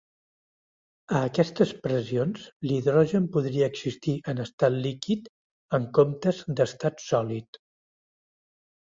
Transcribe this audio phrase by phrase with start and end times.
[1.17, 5.29] A aquestes pressions, l'hidrogen podria existir en estat líquid
[5.79, 7.61] en comptes d'estat sòlid.